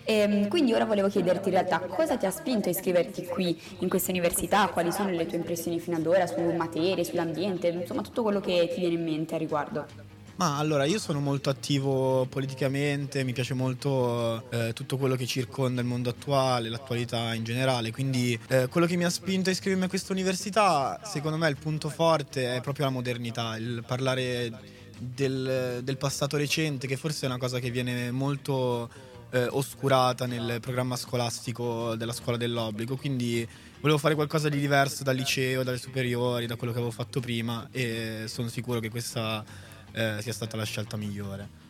Ehm, 0.10 0.48
quindi 0.48 0.72
ora 0.72 0.86
volevo 0.86 1.10
chiederti 1.10 1.50
in 1.50 1.56
realtà 1.56 1.82
cosa 1.82 2.16
ti 2.16 2.26
ha 2.26 2.32
spinto 2.32 2.70
a 2.70 2.72
iscriverti 2.72 3.26
qui 3.26 3.60
in 3.80 3.90
questa 3.90 4.12
università, 4.12 4.70
quali 4.70 4.90
sono 4.94 5.10
le 5.10 5.26
tue 5.26 5.36
impressioni 5.36 5.82
fino 5.82 5.98
ad 5.98 6.06
ora 6.06 6.26
su 6.26 6.40
materie, 6.40 7.04
sull'ambiente, 7.04 7.68
insomma 7.68 8.04
tutto 8.04 8.24
quello 8.24 8.40
che 8.40 8.70
ti 8.74 8.80
viene 8.80 8.96
in 8.96 9.04
mente 9.04 9.36
a 9.36 9.38
riguardo. 9.38 10.16
Ma 10.38 10.60
allora, 10.60 10.86
io 10.86 11.00
sono 11.00 11.20
molto 11.20 11.50
attivo 11.50 12.28
politicamente, 12.30 13.24
mi 13.24 13.34
piace 13.34 13.56
molto 13.56 14.48
eh, 14.52 14.72
tutto 14.74 14.98
quello 14.98 15.16
che 15.16 15.26
circonda 15.26 15.82
il 15.82 15.88
mondo 15.88 16.12
attuale, 16.12 16.70
l'attualità 16.70 17.34
in 17.34 17.44
generale, 17.44 17.92
quindi 17.92 18.40
eh, 18.50 18.68
quello 18.68 18.86
che 18.86 18.96
mi 18.98 19.04
ha 19.04 19.10
spinto 19.10 19.50
a 19.50 19.52
iscrivermi 19.52 19.86
a 19.86 19.90
questa 19.90 20.14
università, 20.14 21.02
secondo 21.04 21.38
me 21.38 21.50
il 21.50 21.58
punto 21.58 21.90
forte 21.90 22.56
è 22.56 22.62
proprio 22.62 22.86
la 22.86 22.92
modernità, 22.92 23.58
il 23.58 23.84
parlare 23.88 24.52
del, 25.00 25.82
del 25.84 25.98
passato 25.98 26.38
recente, 26.38 26.86
che 26.86 26.98
forse 26.98 27.26
è 27.26 27.30
una 27.30 27.40
cosa 27.40 27.58
che 27.58 27.72
viene 27.72 28.12
molto 28.12 28.92
eh, 29.32 29.48
oscurata 29.50 30.28
nel 30.28 30.60
programma 30.62 30.96
scolastico 30.98 31.96
della 31.96 32.14
scuola 32.14 32.38
dell'obbligo, 32.38 32.96
quindi 32.96 33.48
volevo 33.80 33.98
fare 33.98 34.14
qualcosa 34.14 34.50
di 34.50 34.60
diverso 34.60 35.04
dal 35.04 35.16
liceo, 35.16 35.64
dalle 35.64 35.80
superiori, 35.80 36.46
da 36.46 36.58
quello 36.58 36.74
che 36.74 36.80
avevo 36.80 36.94
fatto 36.94 37.20
prima 37.20 37.68
e 37.72 38.26
sono 38.28 38.50
sicuro 38.50 38.80
che 38.80 38.92
questa 38.92 39.44
eh, 39.98 40.22
sia 40.22 40.34
stata 40.34 40.56
la 40.56 40.64
scelta 40.64 40.96
migliore. 40.96 41.66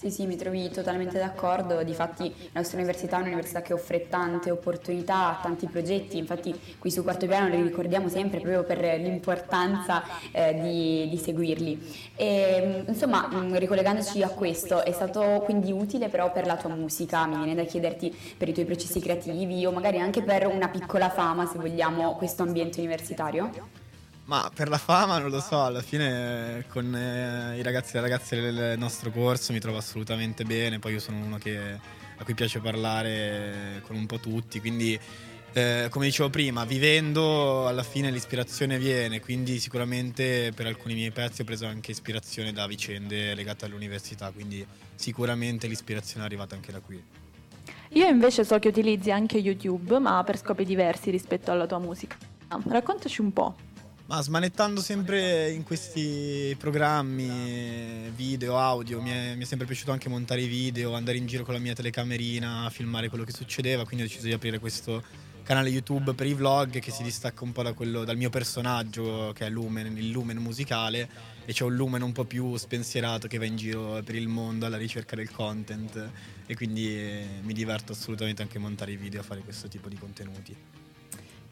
Sì, 0.00 0.10
sì, 0.10 0.24
mi 0.24 0.36
trovi 0.36 0.70
totalmente 0.70 1.18
d'accordo. 1.18 1.82
Difatti 1.82 2.32
la 2.52 2.60
nostra 2.60 2.78
università 2.78 3.18
è 3.18 3.20
un'università 3.20 3.60
che 3.60 3.74
offre 3.74 4.08
tante 4.08 4.50
opportunità, 4.50 5.38
tanti 5.42 5.66
progetti. 5.66 6.16
Infatti 6.16 6.58
qui 6.78 6.90
su 6.90 7.02
Quarto 7.02 7.26
Piano 7.26 7.48
li 7.48 7.60
ricordiamo 7.60 8.08
sempre 8.08 8.40
proprio 8.40 8.64
per 8.64 8.98
l'importanza 8.98 10.02
eh, 10.32 10.54
di, 10.58 11.06
di 11.10 11.18
seguirli. 11.18 12.12
E, 12.16 12.84
insomma, 12.86 13.28
mh, 13.28 13.58
ricollegandoci 13.58 14.22
a 14.22 14.30
questo, 14.30 14.82
è 14.82 14.92
stato 14.92 15.42
quindi 15.44 15.70
utile 15.70 16.08
però 16.08 16.32
per 16.32 16.46
la 16.46 16.56
tua 16.56 16.70
musica, 16.70 17.26
mi 17.26 17.36
viene 17.36 17.54
da 17.54 17.64
chiederti 17.64 18.16
per 18.38 18.48
i 18.48 18.54
tuoi 18.54 18.64
processi 18.64 19.00
creativi 19.00 19.66
o 19.66 19.70
magari 19.70 19.98
anche 20.00 20.22
per 20.22 20.46
una 20.46 20.68
piccola 20.68 21.10
fama, 21.10 21.44
se 21.44 21.58
vogliamo, 21.58 22.16
questo 22.16 22.42
ambiente 22.42 22.80
universitario? 22.80 23.88
Ma 24.30 24.48
per 24.54 24.68
la 24.68 24.78
fama 24.78 25.18
non 25.18 25.28
lo 25.28 25.40
so, 25.40 25.60
alla 25.60 25.82
fine 25.82 26.64
con 26.68 26.94
eh, 26.94 27.58
i 27.58 27.62
ragazzi 27.64 27.90
e 27.90 27.94
le 27.94 28.00
ragazze 28.02 28.40
del 28.40 28.78
nostro 28.78 29.10
corso 29.10 29.52
mi 29.52 29.58
trovo 29.58 29.78
assolutamente 29.78 30.44
bene, 30.44 30.78
poi 30.78 30.92
io 30.92 31.00
sono 31.00 31.18
uno 31.18 31.36
che, 31.36 31.58
a 32.16 32.22
cui 32.22 32.34
piace 32.34 32.60
parlare 32.60 33.82
con 33.84 33.96
un 33.96 34.06
po' 34.06 34.20
tutti, 34.20 34.60
quindi 34.60 34.96
eh, 35.52 35.88
come 35.90 36.04
dicevo 36.04 36.30
prima, 36.30 36.64
vivendo 36.64 37.66
alla 37.66 37.82
fine 37.82 38.12
l'ispirazione 38.12 38.78
viene, 38.78 39.18
quindi 39.18 39.58
sicuramente 39.58 40.52
per 40.54 40.66
alcuni 40.66 40.94
miei 40.94 41.10
pezzi 41.10 41.40
ho 41.40 41.44
preso 41.44 41.66
anche 41.66 41.90
ispirazione 41.90 42.52
da 42.52 42.68
vicende 42.68 43.34
legate 43.34 43.64
all'università, 43.64 44.30
quindi 44.30 44.64
sicuramente 44.94 45.66
l'ispirazione 45.66 46.22
è 46.22 46.26
arrivata 46.26 46.54
anche 46.54 46.70
da 46.70 46.78
qui. 46.78 47.02
Io 47.94 48.06
invece 48.06 48.44
so 48.44 48.60
che 48.60 48.68
utilizzi 48.68 49.10
anche 49.10 49.38
YouTube, 49.38 49.98
ma 49.98 50.22
per 50.22 50.38
scopi 50.38 50.64
diversi 50.64 51.10
rispetto 51.10 51.50
alla 51.50 51.66
tua 51.66 51.80
musica. 51.80 52.16
Raccontaci 52.68 53.20
un 53.20 53.32
po'. 53.32 53.68
Ma 54.10 54.22
smanettando 54.22 54.80
sempre 54.80 55.52
in 55.52 55.62
questi 55.62 56.56
programmi, 56.58 58.10
video, 58.12 58.58
audio, 58.58 59.00
mi 59.00 59.10
è, 59.10 59.36
mi 59.36 59.44
è 59.44 59.46
sempre 59.46 59.68
piaciuto 59.68 59.92
anche 59.92 60.08
montare 60.08 60.40
i 60.40 60.48
video, 60.48 60.94
andare 60.94 61.16
in 61.16 61.26
giro 61.26 61.44
con 61.44 61.54
la 61.54 61.60
mia 61.60 61.74
telecamerina, 61.74 62.68
filmare 62.72 63.08
quello 63.08 63.22
che 63.22 63.30
succedeva, 63.30 63.84
quindi 63.84 64.04
ho 64.04 64.08
deciso 64.08 64.26
di 64.26 64.32
aprire 64.32 64.58
questo 64.58 65.00
canale 65.44 65.68
YouTube 65.68 66.14
per 66.14 66.26
i 66.26 66.34
vlog 66.34 66.80
che 66.80 66.90
si 66.90 67.04
distacca 67.04 67.44
un 67.44 67.52
po' 67.52 67.62
da 67.62 67.72
quello, 67.72 68.02
dal 68.02 68.16
mio 68.16 68.30
personaggio 68.30 69.30
che 69.32 69.46
è 69.46 69.48
Lumen, 69.48 69.96
il 69.96 70.10
Lumen 70.10 70.38
musicale 70.38 71.08
e 71.44 71.52
c'è 71.52 71.62
un 71.62 71.76
Lumen 71.76 72.02
un 72.02 72.10
po' 72.10 72.24
più 72.24 72.56
spensierato 72.56 73.28
che 73.28 73.38
va 73.38 73.44
in 73.44 73.54
giro 73.54 74.02
per 74.04 74.16
il 74.16 74.26
mondo 74.26 74.66
alla 74.66 74.76
ricerca 74.76 75.14
del 75.14 75.30
content 75.30 76.10
e 76.46 76.56
quindi 76.56 76.98
eh, 76.98 77.26
mi 77.42 77.52
diverto 77.52 77.92
assolutamente 77.92 78.42
anche 78.42 78.56
a 78.56 78.60
montare 78.60 78.90
i 78.90 78.96
video, 78.96 79.20
a 79.20 79.22
fare 79.22 79.42
questo 79.42 79.68
tipo 79.68 79.88
di 79.88 79.96
contenuti. 79.96 80.79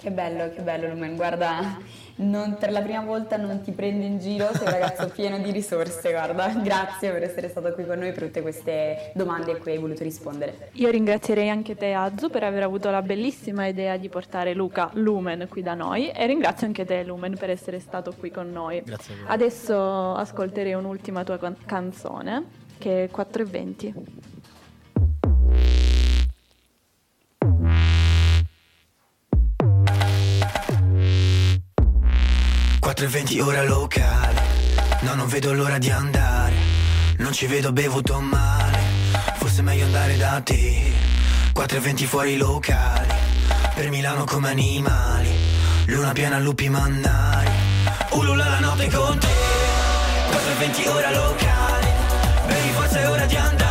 Che 0.01 0.13
bello, 0.13 0.49
che 0.55 0.63
bello 0.63 0.87
Lumen, 0.87 1.17
guarda, 1.17 1.77
non- 2.17 2.57
per 2.57 2.71
la 2.71 2.81
prima 2.83 3.01
volta 3.03 3.37
non 3.37 3.63
ti 3.63 3.73
prendo 3.73 4.05
in 4.07 4.21
giro, 4.21 4.47
sei 4.55 4.67
un 4.67 4.73
ragazzo 4.73 5.09
pieno 5.13 5.39
di 5.41 5.51
risorse, 5.51 6.13
guarda, 6.13 6.47
grazie 6.63 7.11
per 7.11 7.25
essere 7.25 7.49
stato 7.49 7.73
qui 7.73 7.85
con 7.85 7.99
noi 7.99 8.13
per 8.13 8.27
tutte 8.27 8.41
queste 8.41 9.11
domande 9.17 9.51
a 9.51 9.57
cui 9.57 9.73
hai 9.73 9.79
voluto 9.79 10.05
rispondere. 10.05 10.71
Io 10.75 10.89
ringrazierei 10.89 11.49
anche 11.51 11.75
te, 11.75 11.95
Azu, 11.95 12.31
per 12.31 12.45
aver 12.45 12.63
avuto 12.63 12.91
la 12.91 13.03
bellissima 13.03 13.67
idea 13.67 13.97
di 13.97 14.09
portare 14.09 14.55
Luca 14.55 14.89
Lumen 14.93 15.49
qui 15.49 15.63
da 15.63 15.75
noi 15.75 16.11
e 16.11 16.27
ringrazio 16.27 16.69
anche 16.69 16.85
te, 16.85 17.03
Lumen, 17.03 17.37
per 17.37 17.51
essere 17.51 17.81
stato 17.81 18.15
qui 18.17 18.31
con 18.31 18.53
noi. 18.53 18.81
Grazie 18.85 19.15
a 19.15 19.17
voi. 19.17 19.27
Adesso 19.35 20.15
ascolterei 20.15 20.75
un'ultima 20.75 21.25
tua 21.25 21.39
can- 21.39 21.57
canzone, 21.67 22.45
che 22.79 23.05
è 23.05 23.11
4.20. 23.11 23.93
4.20 32.99 33.41
ora 33.43 33.63
locale. 33.63 34.43
No 35.03 35.15
non 35.15 35.29
vedo 35.29 35.53
l'ora 35.53 35.79
di 35.79 35.89
andare. 35.89 36.53
Non 37.19 37.33
ci 37.33 37.47
vedo 37.47 37.71
bevuto 37.71 38.19
male. 38.19 38.77
Forse 39.37 39.61
è 39.61 39.63
meglio 39.63 39.85
andare 39.85 40.17
da 40.17 40.41
te. 40.43 40.91
4.20 41.55 42.05
fuori 42.07 42.37
locali. 42.37 43.15
Per 43.77 43.89
Milano 43.89 44.25
come 44.25 44.51
animali. 44.51 45.31
Luna 45.87 46.11
piena 46.11 46.41
lupi 46.41 46.69
mannari 46.69 47.51
Ulula 48.11 48.49
la 48.49 48.59
notte 48.59 48.91
con 48.91 49.17
te. 49.17 49.29
4.20 50.59 50.89
ora 50.89 51.11
locale. 51.13 51.93
Bevi 52.49 52.71
forza 52.71 52.99
è 52.99 53.09
ora 53.09 53.27
di 53.27 53.37
andare 53.37 53.68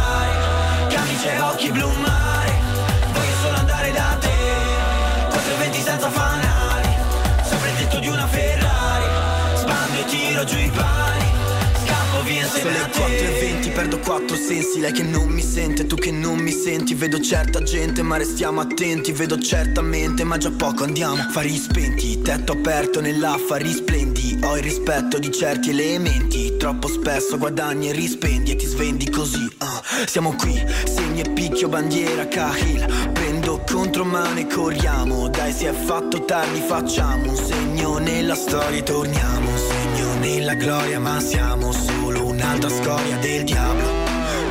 Sono 12.60 12.72
le 12.72 12.90
te 12.90 13.00
4.20, 13.00 13.72
perdo 13.74 14.00
quattro 14.00 14.36
sensi. 14.36 14.80
Lei 14.80 14.92
che 14.92 15.04
non 15.04 15.28
mi 15.30 15.42
sente, 15.42 15.86
tu 15.86 15.96
che 15.96 16.12
non 16.12 16.40
mi 16.40 16.52
senti. 16.52 16.96
Vedo 16.96 17.20
certa 17.20 17.62
gente, 17.62 18.02
ma 18.02 18.18
restiamo 18.18 18.62
attenti. 18.62 19.12
Vedo 19.12 19.38
certamente, 19.40 20.24
ma 20.24 20.38
già 20.38 20.52
poco 20.52 20.84
andiamo. 20.84 21.18
Fari 21.30 21.56
spenti, 21.56 22.22
tetto 22.22 22.54
aperto 22.54 23.00
nell'affari 23.00 23.72
splendi. 23.72 24.40
Ho 24.44 24.58
il 24.58 24.64
rispetto 24.64 25.20
di 25.20 25.32
certi 25.32 25.70
elementi. 25.70 26.58
Troppo 26.58 26.88
spesso 26.88 27.38
guadagni 27.38 27.90
e 27.90 27.92
rispendi 27.94 28.52
E 28.52 28.56
ti 28.56 28.66
svendi 28.66 29.10
così, 29.10 29.48
ah. 29.60 29.84
Siamo 30.08 30.36
qui, 30.36 30.60
segni 30.86 31.22
e 31.22 31.30
picchio, 31.30 31.70
bandiera, 31.70 32.28
Cahill 32.28 33.12
Prendo 33.14 33.64
contromano 33.70 34.40
e 34.40 34.48
corriamo. 34.48 35.30
Dai, 35.30 35.54
si 35.54 35.66
è 35.66 35.74
fatto 35.74 36.26
tardi, 36.26 36.60
facciamo 36.60 37.30
un 37.30 37.36
segno 37.36 37.98
nella 38.00 38.36
storia 38.36 38.82
torniamo. 38.82 39.50
Un 39.50 39.58
segno 39.58 40.14
nella 40.16 40.56
gloria, 40.56 41.00
ma 41.00 41.20
siamo 41.20 41.72
solo 41.72 42.07
un'altra 42.38 42.70
storia 42.70 43.18
del 43.18 43.44
diavolo. 43.44 44.06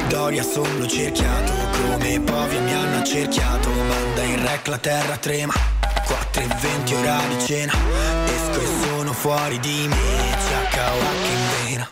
Doria 0.09 0.43
sono 0.43 0.87
cerchiato 0.87 1.53
come 1.73 2.21
povia 2.21 2.61
mi 2.61 2.75
hanno 2.75 2.99
accerchiato. 2.99 3.71
Manda 3.71 4.23
in 4.23 4.43
rec 4.43 4.67
la 4.67 4.79
terra 4.79 5.17
trema 5.17 5.53
4 6.07 6.43
e 6.43 6.47
20 6.61 6.95
ora 6.95 7.21
di 7.29 7.45
cena. 7.45 7.73
Esco 8.27 8.61
e 8.61 8.67
sono 8.87 9.13
fuori 9.13 9.59
di 9.61 9.87
me 9.89 10.37
CHOH 10.71 11.27
in 11.33 11.69
vena. 11.69 11.89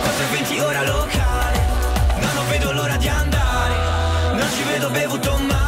4 0.00 0.24
e 0.24 0.36
20 0.36 0.58
ora 0.60 0.84
locale 0.84 1.60
Ma 2.20 2.32
non 2.32 2.48
vedo 2.48 2.72
l'ora 2.72 2.96
di 2.96 3.08
andare. 3.08 3.74
Non 4.32 4.48
ci 4.54 4.62
vedo 4.62 4.90
bevuto 4.90 5.36
male 5.38 5.61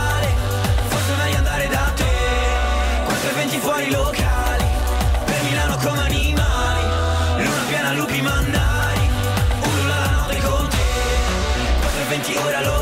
4 12.24 12.32
e 12.32 12.64
20 12.64 12.73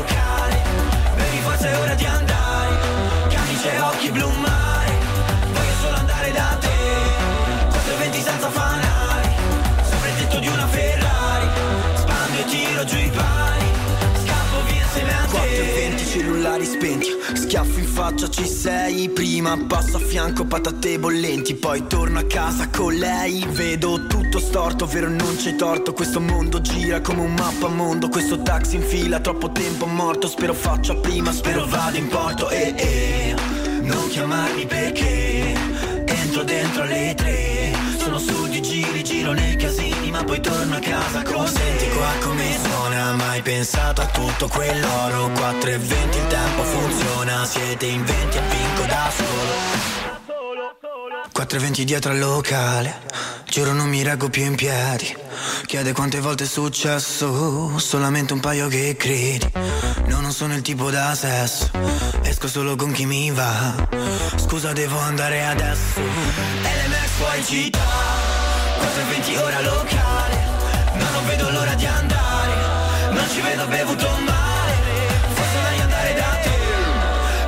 ci 18.33 18.47
sei 18.47 19.09
Prima 19.09 19.55
passo 19.67 19.97
a 19.97 19.99
fianco 19.99 20.45
patate 20.45 20.97
bollenti 20.97 21.53
Poi 21.53 21.85
torno 21.87 22.19
a 22.19 22.23
casa 22.23 22.67
con 22.69 22.93
lei. 22.93 23.45
Vedo 23.49 24.07
tutto 24.07 24.39
storto, 24.39 24.85
vero 24.87 25.09
non 25.09 25.35
c'è 25.35 25.55
torto. 25.55 25.93
Questo 25.93 26.19
mondo 26.19 26.59
gira 26.59 26.99
come 27.01 27.21
un 27.21 27.33
mappamondo 27.33 28.09
Questo 28.09 28.41
taxi 28.41 28.77
in 28.77 28.81
fila, 28.81 29.19
troppo 29.19 29.51
tempo 29.51 29.85
morto. 29.85 30.27
Spero 30.27 30.53
faccia 30.53 30.95
prima, 30.95 31.31
spero 31.31 31.65
vada 31.67 31.97
in 31.97 32.07
porto. 32.07 32.49
E 32.49 32.73
eh, 32.75 33.35
non 33.81 34.07
chiamarmi 34.07 34.65
perché 34.65 35.53
Entro 36.05 36.43
dentro 36.43 36.83
alle 36.83 37.13
tre. 37.15 37.71
Sono 37.97 38.17
su 38.17 38.47
di 38.47 38.61
giri, 38.61 39.03
giro 39.03 39.33
nei 39.33 39.55
poi 40.25 40.39
torno 40.39 40.75
a 40.75 40.79
casa 40.79 41.21
con 41.23 41.47
Senti 41.47 41.89
qua 41.89 42.11
come 42.21 42.57
suona 42.63 43.13
Mai 43.13 43.41
pensato 43.41 44.01
a 44.01 44.05
tutto 44.07 44.47
quell'oro. 44.47 45.31
4 45.31 45.69
e 45.69 45.77
20 45.77 46.17
il 46.17 46.27
tempo 46.27 46.63
funziona. 46.63 47.45
Siete 47.45 47.85
in 47.85 48.03
20 48.03 48.37
e 48.37 48.41
vinco 48.41 48.85
da 48.85 49.11
solo. 49.15 49.71
4 51.31 51.57
e 51.57 51.61
20 51.61 51.83
dietro 51.83 52.11
al 52.11 52.19
locale. 52.19 53.01
Giuro 53.45 53.73
non 53.73 53.89
mi 53.89 54.03
reggo 54.03 54.29
più 54.29 54.43
in 54.43 54.55
piedi. 54.55 55.15
Chiede 55.65 55.93
quante 55.93 56.19
volte 56.19 56.43
è 56.45 56.47
successo. 56.47 57.77
Solamente 57.77 58.33
un 58.33 58.39
paio 58.39 58.67
che 58.67 58.95
credi. 58.97 59.51
No, 60.07 60.21
non 60.21 60.31
sono 60.31 60.55
il 60.55 60.61
tipo 60.61 60.89
da 60.89 61.13
sesso. 61.15 61.69
Esco 62.23 62.47
solo 62.47 62.75
con 62.75 62.91
chi 62.91 63.05
mi 63.05 63.31
va. 63.31 63.87
Scusa 64.35 64.73
devo 64.73 64.97
andare 64.99 65.45
adesso. 65.45 65.99
LMX 65.99 67.07
fuori 67.17 67.43
città 67.43 68.42
4 68.83 69.01
e 69.01 69.05
20 69.05 69.35
ora 69.37 69.61
locale 69.61 70.37
Ma 70.95 71.09
non 71.11 71.25
vedo 71.25 71.49
l'ora 71.49 71.73
di 71.73 71.85
andare. 71.85 72.53
Non 73.11 73.29
ci 73.29 73.39
vedo 73.39 73.65
bevuto 73.67 74.09
male 74.25 74.73
Forse 75.33 75.57
è 75.57 75.69
meglio 75.69 75.83
andare 75.83 76.13
da 76.13 76.37
te. 76.41 76.57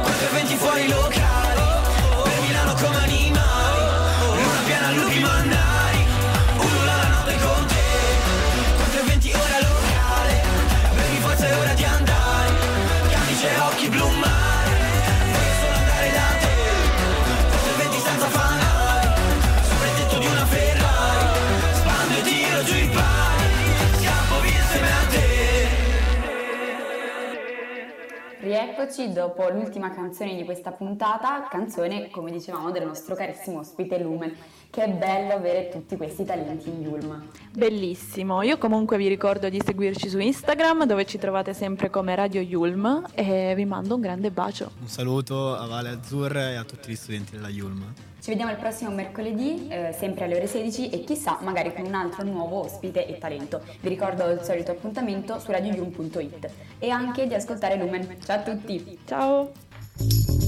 4 0.02 0.28
e 0.28 0.32
20 0.32 0.56
fuori 0.56 0.88
locale 0.88 1.25
Rieccoci 28.78 29.14
dopo 29.14 29.48
l'ultima 29.48 29.90
canzone 29.90 30.36
di 30.36 30.44
questa 30.44 30.74
puntata, 30.74 31.48
canzone 31.50 32.10
come 32.10 32.30
dicevamo 32.30 32.72
del 32.72 32.86
nostro 32.86 33.16
carissimo 33.16 33.60
ospite 33.60 33.98
Lumen. 34.00 34.36
Che 34.76 34.90
bello 34.90 35.36
avere 35.36 35.70
tutti 35.70 35.96
questi 35.96 36.26
talenti 36.26 36.68
in 36.68 36.82
Yulma. 36.82 37.26
Bellissimo, 37.54 38.42
io 38.42 38.58
comunque 38.58 38.98
vi 38.98 39.08
ricordo 39.08 39.48
di 39.48 39.62
seguirci 39.64 40.10
su 40.10 40.20
Instagram 40.20 40.86
dove 40.86 41.06
ci 41.06 41.18
trovate 41.18 41.54
sempre 41.54 41.90
come 41.90 42.14
Radio 42.14 42.42
Yulm 42.42 43.06
e 43.14 43.54
vi 43.56 43.64
mando 43.64 43.96
un 43.96 44.02
grande 44.02 44.32
bacio. 44.32 44.72
Un 44.82 44.90
saluto 44.90 45.56
a 45.56 45.66
Vale 45.66 45.92
Azzurra 45.92 46.50
e 46.50 46.56
a 46.56 46.66
tutti 46.66 46.92
gli 46.92 46.96
studenti 46.98 47.38
della 47.38 47.48
Yulma. 47.48 47.86
Ci 48.20 48.30
vediamo 48.30 48.52
il 48.52 48.58
prossimo 48.58 48.92
mercoledì, 48.92 49.66
eh, 49.70 49.96
sempre 49.98 50.26
alle 50.26 50.36
ore 50.36 50.48
16 50.48 50.90
e 50.90 51.06
chissà 51.06 51.40
magari 51.42 51.74
con 51.74 51.86
un 51.86 51.94
altro 51.94 52.26
nuovo 52.26 52.66
ospite 52.66 53.08
e 53.08 53.18
talento. 53.18 53.62
Vi 53.80 53.88
ricordo 53.88 54.30
il 54.30 54.42
solito 54.42 54.72
appuntamento 54.72 55.40
su 55.40 55.52
radioyulm.it 55.52 56.50
e 56.80 56.90
anche 56.90 57.28
di 57.28 57.34
ascoltare 57.34 57.78
Lumen. 57.78 58.18
Ciao 58.26 58.40
a 58.40 58.42
tutti! 58.42 59.00
Ciao! 59.06 60.45